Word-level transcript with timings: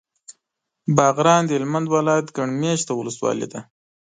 باغران 0.97 1.41
د 1.45 1.49
هلمند 1.57 1.87
ولایت 1.95 2.27
ګڼ 2.37 2.49
مېشته 2.61 2.91
ولسوالي 2.95 3.47
ده. 3.53 3.59